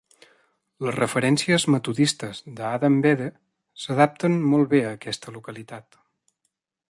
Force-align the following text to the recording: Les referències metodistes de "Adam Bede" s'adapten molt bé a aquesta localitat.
Les 0.85 0.95
referències 0.99 1.65
metodistes 1.73 2.39
de 2.61 2.65
"Adam 2.71 2.97
Bede" 3.07 3.29
s'adapten 3.83 4.41
molt 4.55 4.73
bé 4.75 4.83
a 4.87 4.97
aquesta 4.99 5.35
localitat. 5.39 6.03